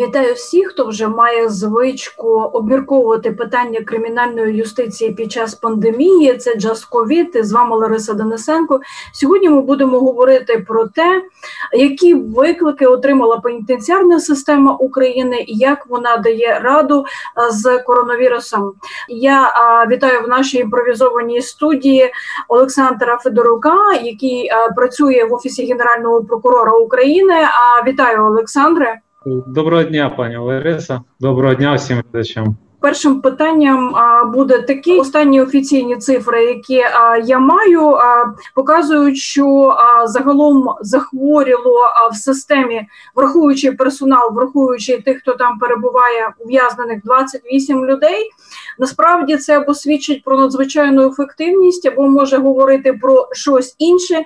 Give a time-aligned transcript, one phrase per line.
[0.00, 6.36] Вітаю всіх, хто вже має звичку обмірковувати питання кримінальної юстиції під час пандемії.
[6.36, 8.80] Це Just COVID, З вами Лариса Денисенко.
[9.12, 11.22] Сьогодні ми будемо говорити про те,
[11.72, 17.04] які виклики отримала пенітенціарна система України і як вона дає раду
[17.50, 18.72] з коронавірусом.
[19.08, 19.52] Я
[19.90, 22.12] вітаю в нашій імпровізованій студії
[22.48, 27.34] Олександра Федорука, який працює в офісі генерального прокурора України.
[27.34, 29.00] А вітаю Олександре.
[29.26, 31.00] Доброго дня, пані Лариса.
[31.20, 32.56] Доброго дня всім глядачам.
[32.80, 33.94] Першим питанням
[34.32, 36.84] буде такі останні офіційні цифри, які
[37.24, 37.98] я маю,
[38.54, 41.80] показують, що загалом захворіло
[42.12, 48.30] в системі, враховуючи персонал, враховуючи тих, хто там перебуває ув'язнених 28 людей.
[48.78, 54.24] Насправді це або свідчить про надзвичайну ефективність, або може говорити про щось інше.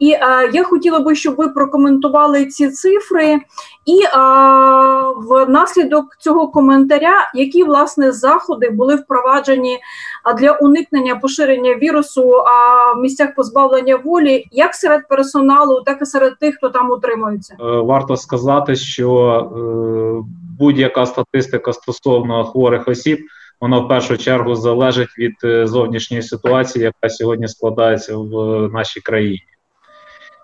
[0.00, 3.38] І е, я хотіла би, щоб ви прокоментували ці цифри,
[3.86, 4.08] і е,
[5.46, 9.78] внаслідок цього коментаря, які власне заходи були впроваджені
[10.38, 16.38] для уникнення поширення вірусу а, в місцях позбавлення волі, як серед персоналу, так і серед
[16.38, 17.56] тих, хто там утримується.
[17.60, 19.58] Е, варто сказати, що е,
[20.58, 23.18] будь-яка статистика стосовно хворих осіб.
[23.60, 29.42] Вона в першу чергу залежить від е, зовнішньої ситуації, яка сьогодні складається в нашій країні.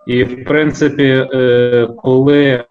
[0.06, 2.64] І в принципі, е, коли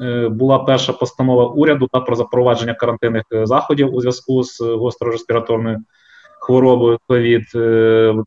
[0.00, 5.78] е, була перша постанова уряду та про запровадження карантинних е, заходів у зв'язку з гострореспіраторною
[6.42, 7.42] хворобою ковід,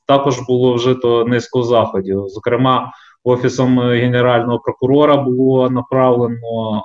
[0.05, 2.23] також було вжито низку заходів.
[2.27, 2.91] Зокрема,
[3.23, 6.83] офісом генерального прокурора було направлено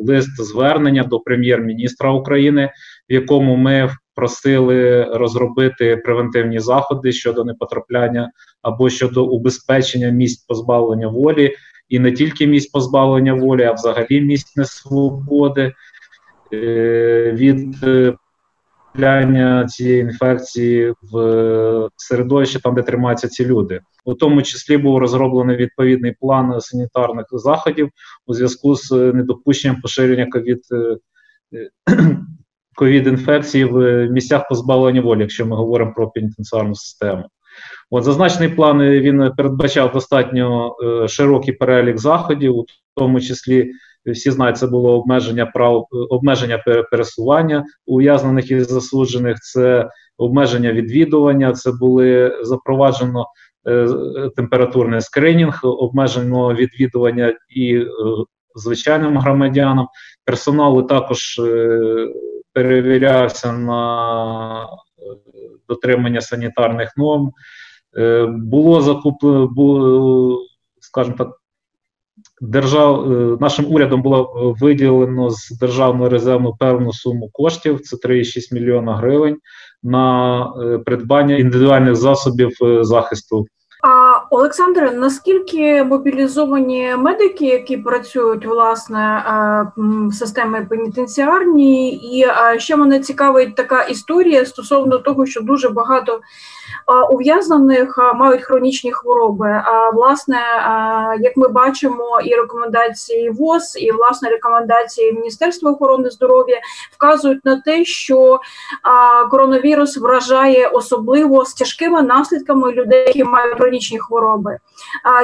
[0.00, 2.70] лист звернення до прем'єр-міністра України,
[3.10, 8.30] в якому ми просили розробити превентивні заходи щодо непотрапляння
[8.62, 11.54] або щодо убезпечення місць позбавлення волі,
[11.88, 15.72] і не тільки місць позбавлення волі, а взагалі місць несвободи
[16.52, 17.76] е, від
[18.98, 23.80] потрапляння цієї інфекції в середовище, там де тримаються ці люди.
[24.04, 27.90] У тому числі був розроблений відповідний план санітарних заходів
[28.26, 30.60] у зв'язку з недопущенням поширення ковід
[32.78, 37.24] ковід-інфекції в місцях позбавлення волі, якщо ми говоримо про пенітенціарну систему.
[37.90, 42.66] От Зазначений план він передбачав достатньо е, широкий перелік заходів, у
[42.96, 43.72] тому числі
[44.06, 46.58] всі знають, це було обмеження прав обмеження
[46.90, 53.26] пересування ув'язнених і засуджених, це обмеження відвідування, це були запроваджено
[53.68, 53.88] е,
[54.36, 57.86] температурний скринінг, обмежено відвідування і е,
[58.54, 59.86] звичайним громадянам.
[60.24, 62.08] Персоналу також е,
[62.58, 64.68] перевірявся на е,
[65.68, 67.30] дотримання санітарних норм.
[67.98, 70.40] Е, було закуплено, було,
[70.80, 71.28] скажімо так,
[72.40, 73.10] держав,
[73.40, 79.36] нашим урядом було виділено з державного резерву певну суму коштів, це 3,6 мільйона гривень,
[79.82, 80.46] на
[80.86, 83.46] придбання індивідуальних засобів захисту
[84.30, 89.22] Олександре, наскільки мобілізовані медики, які працюють власне
[89.76, 92.26] в системі пенітенціарній, і
[92.58, 96.20] ще мене цікавить така історія стосовно того, що дуже багато
[97.10, 99.62] ув'язнених мають хронічні хвороби.
[99.64, 100.38] А власне,
[101.20, 106.60] як ми бачимо, і рекомендації ВОЗ, і власне рекомендації Міністерства охорони здоров'я
[106.92, 108.40] вказують на те, що
[109.30, 114.17] коронавірус вражає особливо з тяжкими наслідками людей, які мають хронічні хвороби.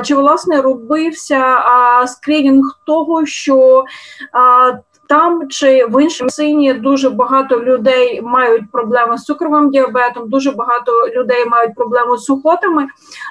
[0.02, 1.58] Чи власне робився
[2.06, 3.84] скринінг того, що
[5.08, 10.92] там чи в іншому сині дуже багато людей мають проблеми з цукровим діабетом, дуже багато
[11.16, 12.86] людей мають проблеми з сухотами.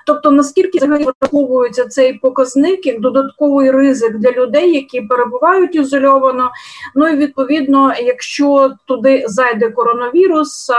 [0.05, 6.51] Тобто, наскільки враховується цей показник як додатковий ризик для людей, які перебувають ізольовано.
[6.95, 10.71] Ну і відповідно, якщо туди зайде коронавірус,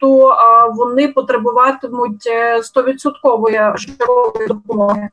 [0.00, 0.36] то
[0.76, 2.28] вони потребуватимуть
[2.76, 3.74] 100% е,
[4.48, 5.08] допомоги.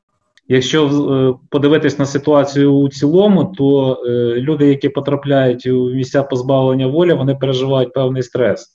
[0.51, 4.09] Якщо е, подивитись на ситуацію у цілому, то е,
[4.41, 8.67] люди, які потрапляють у місця позбавлення волі, вони переживають певний стрес.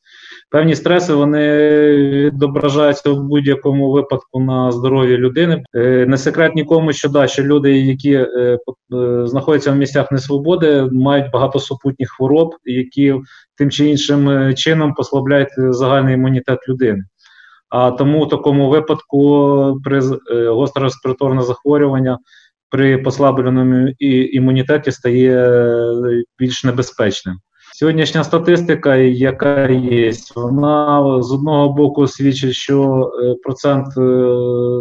[0.51, 5.63] Певні стреси вони відображаються в будь-якому випадку на здоров'я людини.
[5.75, 8.27] Е, не секрет нікому, що да, що люди, які
[9.25, 13.15] знаходяться в місцях несвободи, мають багато супутніх хвороб, які
[13.57, 17.05] тим чи іншим чином послабляють загальний імунітет людини.
[17.77, 20.01] А тому в такому випадку при
[20.49, 22.19] гостре респіраторне захворювання
[22.71, 27.37] при послабленому імунітеті стає е, більш небезпечним.
[27.75, 33.87] Сьогоднішня статистика, яка є, вона з одного боку свідчить, що е, процент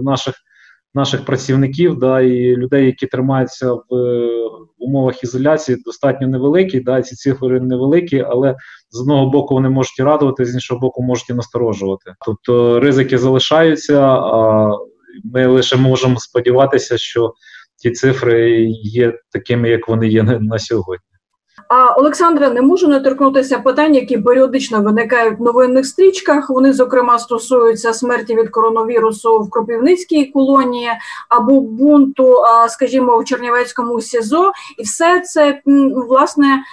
[0.03, 0.35] наших
[0.93, 3.83] наших працівників, да, і людей, які тримаються в
[4.77, 6.79] умовах ізоляції, достатньо невеликі.
[6.79, 8.55] Да, ці цифри невеликі, але
[8.89, 12.13] з одного боку вони можуть і радувати, з іншого боку, можуть і насторожувати.
[12.25, 14.71] Тобто ризики залишаються, а
[15.23, 17.33] ми лише можемо сподіватися, що
[17.77, 21.12] ті цифри є такими, як вони є на сьогодні.
[21.67, 26.50] А Олександра, не можу не торкнутися питань, які періодично виникають в новинних стрічках.
[26.50, 30.89] Вони, зокрема, стосуються смерті від коронавірусу в Кропівницькій колонії
[31.29, 32.35] або бунту,
[32.69, 35.61] скажімо, в Чернівецькому СІЗО, і все це
[36.07, 36.63] власне.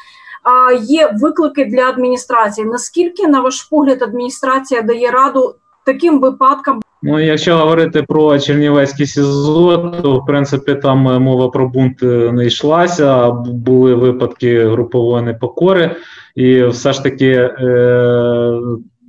[0.83, 2.67] Є виклики для адміністрації.
[2.67, 5.55] Наскільки, на ваш погляд, адміністрація дає раду
[5.87, 6.81] таким випадкам?
[7.03, 12.33] Ну, якщо говорити про Чернівецький СІЗО, то в принципі там е, мова про бунт е,
[12.33, 13.31] не йшлася.
[13.31, 15.97] Були випадки групової непокори,
[16.35, 18.61] і все ж таки, е,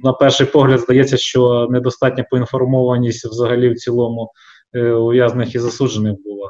[0.04, 4.32] на перший погляд, здається, що недостатня поінформованість взагалі в цілому
[4.74, 6.50] е, ув'язаних і засуджених була.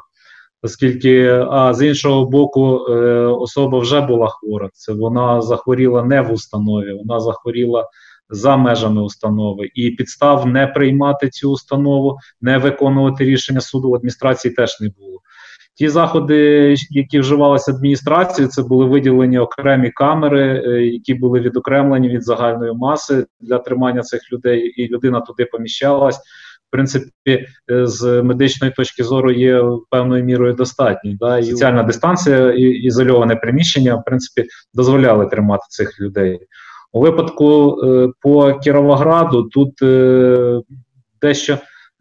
[0.62, 2.94] Оскільки, а з іншого боку, е,
[3.26, 4.68] особа вже була хвора.
[4.72, 7.86] Це вона захворіла не в установі, вона захворіла
[8.32, 14.54] за межами установи, і підстав не приймати цю установу, не виконувати рішення суду в адміністрації
[14.54, 15.18] теж не було.
[15.74, 22.22] Ті заходи, які вживалися адміністрацією, це були виділені окремі камери, е, які були відокремлені від
[22.22, 26.18] загальної маси для тримання цих людей, і людина туди поміщалась.
[26.18, 27.46] В принципі, е,
[27.86, 31.12] з медичної точки зору є певною мірою достатньо.
[31.20, 31.42] Да?
[31.42, 36.38] Соціальна дистанція і ізольоване приміщення, в принципі, дозволяли тримати цих людей.
[36.92, 40.60] У випадку е, по Кіровограду тут е,
[41.22, 41.58] дещо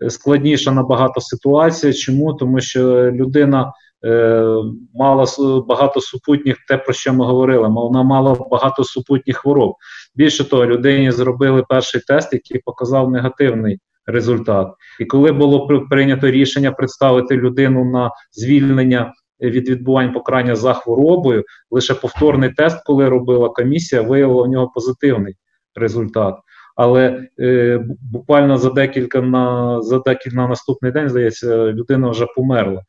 [0.10, 1.94] складніша набагато ситуація.
[1.94, 2.34] Чому?
[2.34, 3.74] Тому що людина
[4.06, 4.46] е,
[4.94, 5.26] мала
[5.68, 9.74] багато супутніх, те про що ми говорили, вона мала багато супутніх хвороб.
[10.16, 14.74] Більше того, людині зробили перший тест, який показав негативний результат.
[15.00, 21.44] І коли було прийнято рішення представити людину на звільнення від відбувань покарання за хворобою.
[21.72, 25.36] Лише повторний тест, коли робила комісія, виявила в нього позитивний
[25.76, 26.36] результат.
[26.76, 27.80] Але е,
[28.12, 32.82] буквально за декілька на за декілька на наступний день, здається, людина вже померла.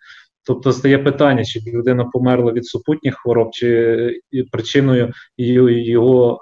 [0.46, 4.20] Тобто стає питання, чи людина померла від супутніх хвороб, чи
[4.52, 6.40] причиною його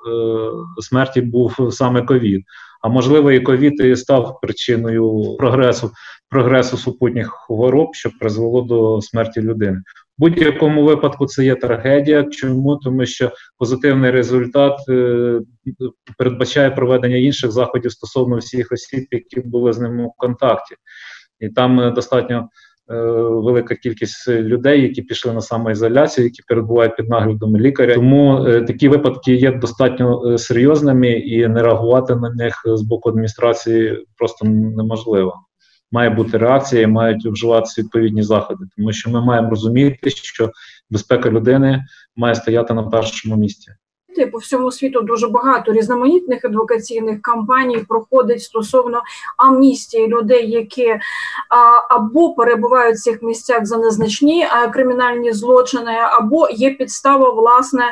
[0.79, 2.43] е, смерті був саме ковід.
[2.81, 5.91] А можливо, і ковід і став причиною прогресу
[6.31, 9.77] прогресу супутніх хвороб, що призвело до смерті людини.
[9.77, 12.25] В будь-якому випадку це є трагедія.
[12.25, 15.41] Чому тому, що позитивний результат е,
[16.19, 20.75] передбачає проведення інших заходів стосовно всіх осіб, які були з ним у контакті,
[21.41, 22.49] і там е, достатньо.
[22.91, 27.95] Е, велика кількість людей, які пішли на самоізоляцію, які перебувають під наглядом лікаря.
[27.95, 33.09] Тому е, такі випадки є достатньо е, серйозними, і не реагувати на них з боку
[33.09, 35.35] адміністрації просто неможливо.
[35.93, 40.51] Має бути реакція, і мають вживатися відповідні заходи, тому що ми маємо розуміти, що
[40.91, 41.85] безпека людини
[42.17, 43.73] має стояти на першому місці.
[44.27, 49.03] По всьому світу дуже багато різноманітних адвокаційних кампаній проходить стосовно
[49.37, 50.97] амністії людей, які
[51.89, 57.85] або перебувають в цих місцях за незначні кримінальні злочини, або є підстава власне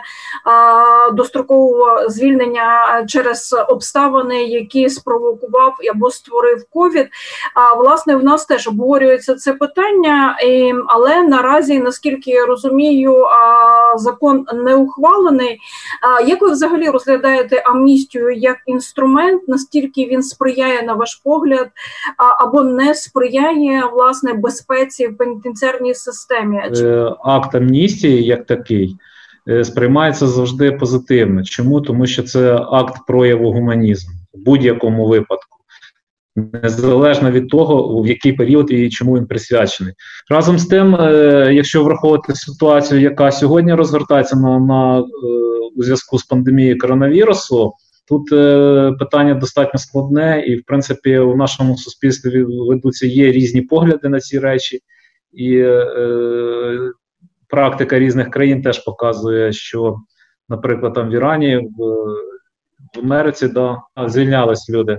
[1.12, 7.08] дострокового звільнення через обставини, які спровокував або створив ковід.
[7.54, 10.36] А власне в нас теж обговорюється це питання,
[10.86, 13.26] але наразі, наскільки я розумію,
[13.96, 15.58] закон не ухвалений.
[16.26, 21.68] Як ви взагалі розглядаєте амністію як інструмент, Наскільки він сприяє на ваш погляд,
[22.38, 26.58] або не сприяє власне безпеці в пенітенціарній системі?
[26.58, 28.96] Е, акт амністії як такий
[29.48, 31.44] е, сприймається завжди позитивно.
[31.44, 31.80] Чому?
[31.80, 35.57] Тому що це акт прояву гуманізму в будь-якому випадку
[36.62, 39.94] незалежно від того, в який період і чому він присвячений.
[40.30, 45.02] Разом з тим, е, якщо враховувати ситуацію, яка сьогодні розгортається на, на е,
[45.76, 47.72] у зв'язку з пандемією коронавірусу.
[48.08, 54.08] Тут е, питання достатньо складне, і в принципі у нашому суспільстві ведуться є різні погляди
[54.08, 54.80] на ці речі,
[55.32, 56.78] і е,
[57.48, 59.96] практика різних країн теж показує, що,
[60.48, 61.82] наприклад, там в Ірані, в,
[62.96, 64.98] в Америці да, звільнялись люди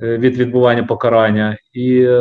[0.00, 1.58] від відбування покарання.
[1.72, 2.18] І, е,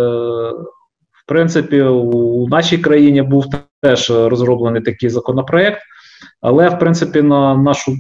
[1.12, 3.46] в принципі, у нашій країні був
[3.82, 5.82] теж розроблений такий законопроект,
[6.42, 7.96] але, в принципі, на нашу е,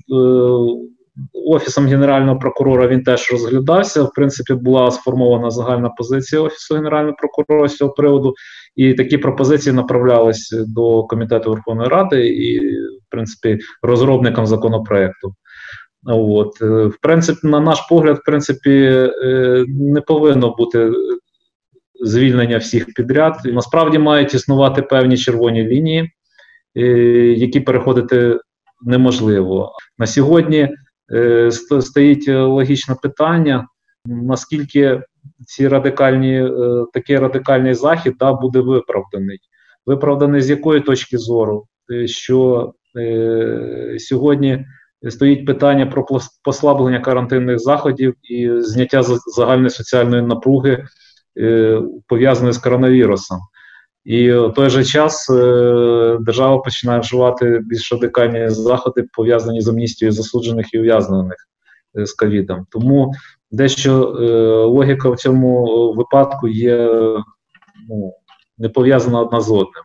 [1.47, 4.03] офісом генерального прокурора він теж розглядався.
[4.03, 8.33] В принципі, була сформована загальна позиція офісу генерального прокурора з цього приводу,
[8.75, 15.33] і такі пропозиції направлялись до комітету Верховної Ради і, в принципі, розробникам законопроекту.
[16.07, 18.71] От, е, В принципі, на наш погляд, в принципі,
[19.23, 20.91] е, не повинно бути
[22.01, 23.41] звільнення всіх підряд.
[23.45, 26.11] Насправді мають існувати певні червоні лінії,
[26.75, 26.81] е,
[27.37, 28.39] які переходити
[28.81, 29.71] неможливо.
[29.97, 30.69] На сьогодні
[31.79, 33.67] стоїть логічне питання,
[34.05, 35.01] наскільки
[35.47, 36.49] ці радикальні,
[36.93, 39.39] такий радикальний захід да, буде виправданий.
[39.85, 41.65] Виправданий з якої точки зору?
[42.05, 44.65] Що е, сьогодні
[45.09, 46.05] стоїть питання про
[46.43, 49.03] послаблення карантинних заходів і зняття
[49.35, 50.85] загальної соціальної напруги,
[51.37, 53.37] е, пов'язаної з коронавірусом.
[54.05, 60.11] І в той же час е, держава починає вживати більш радикальні заходи, пов'язані з амністією
[60.11, 61.37] засуджених і ув'язнених
[61.99, 62.65] е, з ковідом.
[62.69, 63.13] Тому
[63.51, 63.93] дещо
[64.69, 66.77] логіка в цьому випадку є
[67.89, 68.13] ну,
[68.57, 69.83] не пов'язана одна з одним.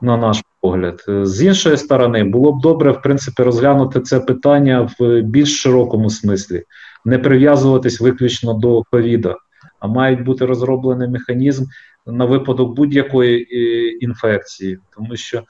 [0.00, 1.04] На наш погляд.
[1.08, 6.62] З іншої сторони, було б добре, в принципі, розглянути це питання в більш широкому смислі,
[7.04, 9.36] не прив'язуватись виключно до ковіда,
[9.80, 11.64] а мають бути розроблений механізм
[12.06, 15.42] на випадок будь-якої е, інфекції, тому що.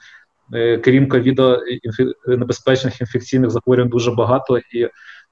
[0.55, 1.61] Е, крім ковіда,
[2.27, 4.85] небезпечних інфекційних захворювань дуже багато, і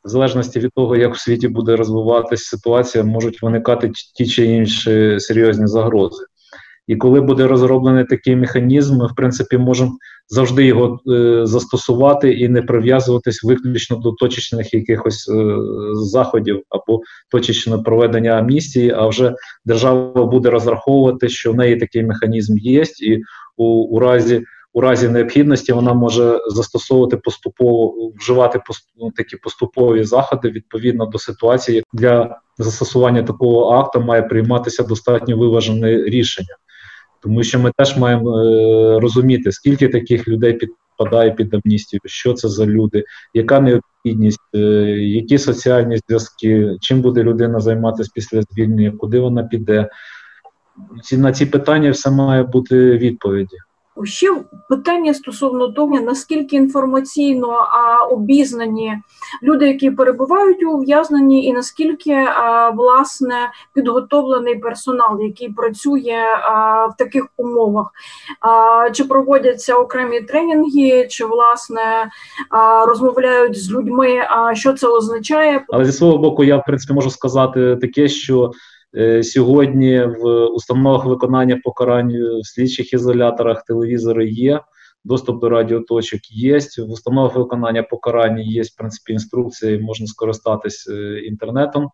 [0.04, 5.20] в залежності від того, як у світі буде розвиватися ситуація, можуть виникати ті чи інші
[5.20, 6.24] серйозні загрози.
[6.88, 9.92] І коли буде розроблений такий механізм, ми в принципі можемо
[10.28, 15.56] завжди його е, застосувати і не прив'язуватись виключно до точечних якихось е,
[15.94, 18.90] заходів або точечного проведення амністії.
[18.90, 23.22] А вже держава буде розраховувати, що в неї такий механізм є, і
[23.56, 24.44] у, у разі.
[24.72, 28.60] У разі необхідності вона може застосовувати поступово вживати
[29.00, 35.96] ну, такі поступові заходи відповідно до ситуації для застосування такого акту має прийматися достатньо виважене
[35.96, 36.56] рішення
[37.22, 42.48] тому що ми теж маємо е, розуміти, скільки таких людей підпадає під амністію, що це
[42.48, 44.58] за люди, яка необхідність, е,
[44.98, 49.88] які соціальні зв'язки, чим буде людина займатися після звільнення, куди вона піде.
[51.12, 53.56] На ці питання все має бути відповіді.
[54.04, 54.36] Ще
[54.68, 58.98] питання стосовно того, наскільки інформаційно а, обізнані
[59.42, 63.34] люди, які перебувають у ув'язненні, і наскільки а, власне
[63.74, 67.90] підготовлений персонал, який працює а, в таких умовах,
[68.40, 72.10] а, чи проводяться окремі тренінги, чи власне
[72.50, 75.64] а, розмовляють з людьми, а що це означає?
[75.68, 78.52] Але зі свого боку, я в принципі можу сказати таке, що
[79.22, 84.60] сьогодні в установах виконання покарань в слідчих ізоляторах телевізори є.
[85.04, 86.58] Доступ до радіоточок є.
[86.58, 91.88] В установах виконання покарань є в принципі інструкції, можна скористатись е, інтернетом.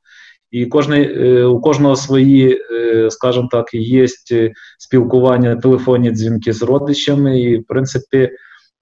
[0.51, 2.61] І кожний, е, у кожного свої,
[3.11, 4.07] скажімо так, є
[4.79, 8.31] спілкування, телефонні дзвінки з родичами, і в принципі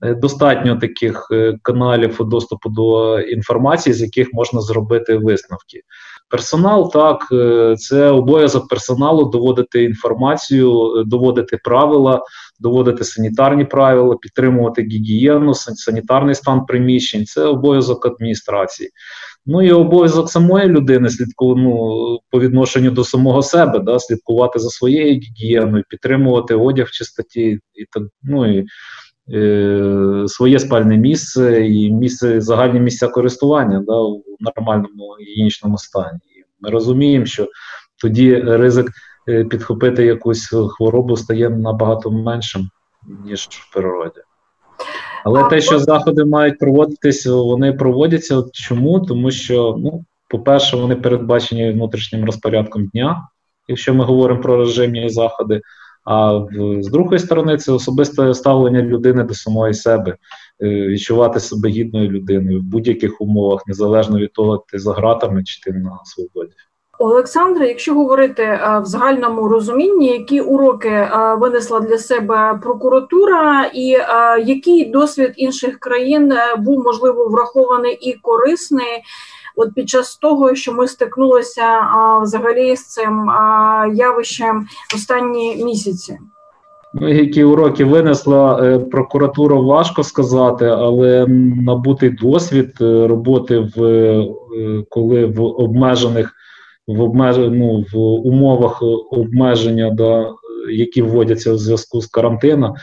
[0.00, 1.28] достатньо таких
[1.62, 5.80] каналів доступу до інформації, з яких можна зробити висновки.
[6.32, 12.22] Персонал так, е, це обов'язок персоналу доводити інформацію, е, доводити правила,
[12.60, 17.26] доводити санітарні правила, підтримувати гігієну, санітарний стан приміщень.
[17.26, 18.90] Це обов'язок адміністрації.
[19.46, 24.68] Ну і обов'язок самої людини слідку, ну, по відношенню до самого себе, да, слідкувати за
[24.68, 28.02] своєю гігієною, підтримувати одяг в чистоті і так.
[28.22, 28.66] ну і
[30.26, 36.18] своє спальне місце і місце загальні місця користування да, в нормальному гігієнічному стані.
[36.60, 37.48] Ми розуміємо, що
[38.00, 38.90] тоді ризик
[39.28, 42.68] е, підхопити якусь хворобу стає набагато меншим,
[43.24, 44.20] ніж в природі.
[45.24, 48.42] Але те, що заходи мають проводитись, вони проводяться.
[48.52, 49.00] Чому?
[49.00, 53.28] Тому що, ну, по-перше, вони передбачені внутрішнім розпорядком дня,
[53.68, 55.60] якщо ми говоримо про режимні заходи.
[56.04, 56.40] А
[56.80, 60.16] з другої сторони, це особисте ставлення людини до самої себе,
[60.62, 65.60] е, відчувати себе гідною людиною в будь-яких умовах, незалежно від того, ти за гратами чи
[65.60, 66.52] ти на свободі.
[66.98, 73.86] Олександре, якщо говорити е, в загальному розумінні, які уроки е, винесла для себе прокуратура, і
[74.46, 79.02] який досвід інших країн був можливо врахований і корисний
[79.56, 86.18] от під час того, що ми стикнулися а, взагалі з цим а, явищем останні місяці.
[86.94, 91.26] Ну, які уроки винесла е, прокуратура, важко сказати, але
[91.66, 94.26] набутий досвід е, роботи в е,
[94.88, 96.32] коли в обмежених
[96.86, 97.36] в обмеж...
[97.38, 100.32] ну, в умовах обмеження, да,
[100.70, 102.74] які вводяться в зв'язку з карантином,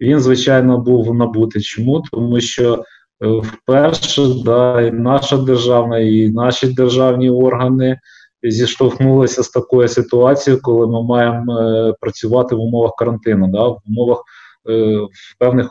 [0.00, 1.62] він звичайно був набутий.
[1.62, 2.02] Чому?
[2.12, 2.84] Тому що
[3.20, 7.98] вперше да, і наша державна, і наші державні органи
[8.42, 14.22] зіштовхнулися з такою ситуацією, коли ми маємо е, працювати в умовах карантину, да, в умовах
[14.70, 15.70] е, в певних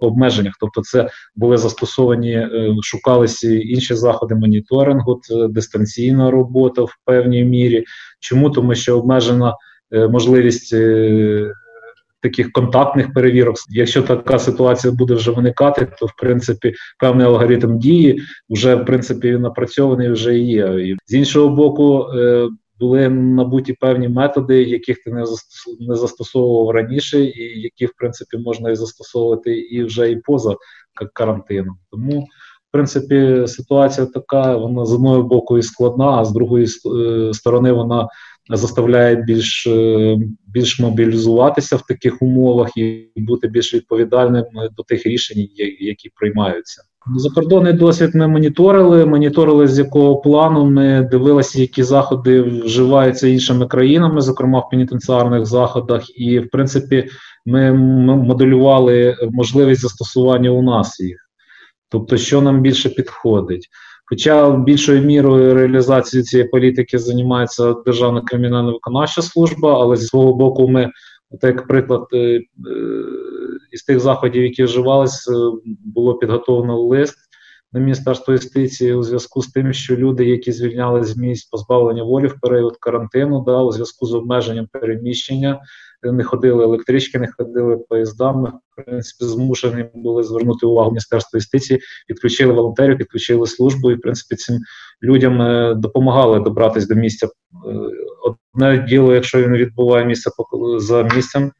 [0.00, 0.54] обмеженнях.
[0.60, 7.84] Тобто, це були застосовані, е, шукалися інші заходи моніторингу, це дистанційна робота в певній мірі.
[8.20, 8.50] Чому?
[8.50, 9.56] Тому що обмежена
[9.92, 10.74] можливість
[12.22, 13.56] таких контактних перевірок.
[13.70, 19.30] Якщо така ситуація буде вже виникати, то в принципі певний алгоритм дії вже в принципі
[19.32, 20.66] напрацьований вже є.
[20.66, 22.06] І з іншого боку.
[22.14, 22.48] Е,
[22.80, 25.12] були набуті певні методи, яких ти
[25.80, 30.56] не застосовував раніше, і які в принципі можна і застосовувати і вже і поза
[31.12, 31.76] карантином.
[31.90, 37.34] Тому, в принципі, ситуація така: вона з одного боку і складна, а з другої е,
[37.34, 38.08] сторони вона
[38.56, 40.16] заставляє більш е,
[40.46, 44.44] більш мобілізуватися в таких умовах і бути більш відповідальним
[44.76, 45.48] до тих рішень,
[45.80, 46.82] які приймаються.
[47.16, 49.06] Закордонний досвід ми моніторили.
[49.06, 50.64] Моніторили з якого плану.
[50.64, 57.08] Ми дивилися, які заходи вживаються іншими країнами, зокрема в пенітенціарних заходах, і в принципі
[57.46, 61.16] ми моделювали можливість застосування у нас їх,
[61.88, 63.68] тобто, що нам більше підходить.
[64.10, 70.68] Хоча більшою мірою реалізації цієї політики займається Державна кримінальна виконавча служба, але зі свого боку,
[70.68, 70.90] ми,
[71.30, 72.40] от як приклад, е, е,
[73.72, 75.32] із тих заходів, які вживалися,
[75.84, 77.16] було підготовлено лист
[77.72, 82.26] на Міністерство юстиції у зв'язку з тим, що люди, які звільняли з місць позбавлення волі
[82.26, 85.60] в період карантину, да, у зв'язку з обмеженням переміщення
[86.02, 88.52] не ходили електрички, не ходили поїздами.
[88.76, 94.36] В принципі, змушені були звернути увагу Міністерства юстиції, підключили волонтерів, підключили службу, і в принципі
[94.36, 94.58] цим
[95.02, 97.26] людям е, допомагали добратися до місця.
[97.26, 97.30] Е,
[98.54, 100.30] одне діло, якщо він відбуває місце
[100.78, 101.52] за місцем.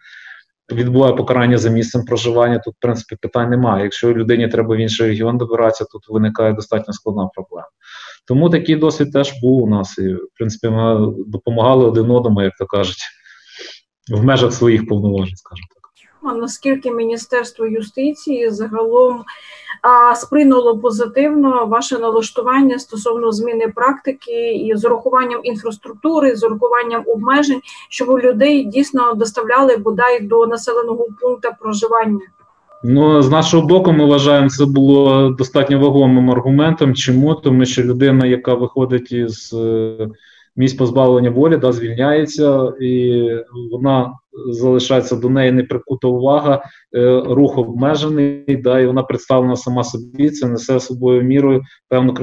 [0.73, 3.85] Відбуває покарання за місцем проживання, тут в принципі питань немає.
[3.85, 7.69] Якщо людині треба в інший регіон добиратися, тут виникає достатньо складна проблема.
[8.27, 9.99] Тому такий досвід теж був у нас.
[9.99, 13.03] І в принципі, ми допомагали один одному, як то кажуть
[14.13, 15.80] в межах своїх повноважень, скажімо так.
[16.23, 19.25] А наскільки Міністерство юстиції загалом
[19.83, 27.61] а, сприйнуло позитивно ваше налаштування стосовно зміни практики і з урахуванням інфраструктури, з урахуванням обмежень,
[27.89, 32.21] щоб людей дійсно доставляли бодай до населеного пункту проживання?
[32.85, 36.95] Ну, з нашого боку, ми вважаємо, це було достатньо вагомим аргументом.
[36.95, 37.35] Чому?
[37.35, 40.09] Тому що людина, яка виходить із е,
[40.57, 43.25] місць позбавлення волі, да, звільняється, і
[43.73, 44.13] вона
[44.51, 46.65] залишається до неї неприкута увага,
[46.97, 52.15] е, рух обмежений, да, і вона представлена сама собі, це несе собою мірою певну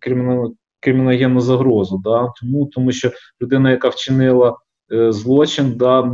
[0.00, 2.00] кримінальну криміногенну загрозу.
[2.04, 3.10] Да, Тому тому що
[3.42, 4.56] людина, яка вчинила
[4.92, 6.12] е, злочин, да,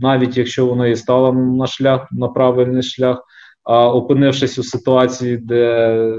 [0.00, 3.22] навіть якщо вона і стала на шлях, на правильний шлях,
[3.64, 6.14] а опинившись у ситуації, де,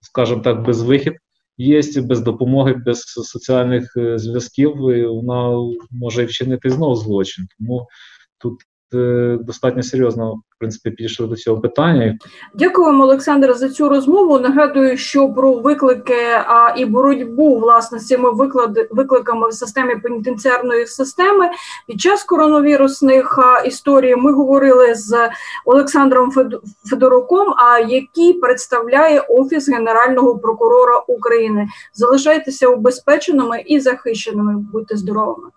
[0.00, 1.14] скажімо так, безвихід,
[1.62, 4.72] є без допомоги, без соціальних е, зв'язків,
[5.08, 7.46] вона може вчинити знову злочин.
[7.58, 7.86] Тому
[8.38, 8.54] тут
[8.94, 12.18] е, достатньо серйозно принципі підійшли до цього питання.
[12.54, 14.38] Дякуємо, Олександр, за цю розмову.
[14.38, 16.14] Нагадую, що про виклики
[16.46, 21.50] а і боротьбу власне з цими виклади, викликами в системі пенітенціарної системи
[21.86, 25.30] під час коронавірусних а, історій ми говорили з
[25.66, 26.32] Олександром
[26.90, 31.68] Федоруком, а який представляє офіс Генерального прокурора України.
[31.94, 34.64] Залишайтеся убезпеченими і захищеними.
[34.72, 35.48] Будьте здоровими.